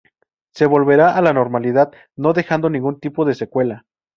[0.55, 3.85] Se volverá a la normalidad no dejando ningún tipo de secuela.